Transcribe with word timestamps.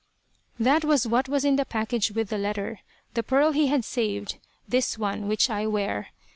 That 0.59 0.83
was 0.83 1.05
what 1.05 1.29
was 1.29 1.45
in 1.45 1.57
the 1.57 1.63
package 1.63 2.09
with 2.11 2.29
the 2.29 2.39
letter. 2.39 2.79
The 3.13 3.21
pearl 3.21 3.51
he 3.51 3.67
had 3.67 3.85
saved; 3.85 4.39
this 4.67 4.97
one 4.97 5.27
which 5.27 5.47
I 5.47 5.67
wear. 5.67 6.07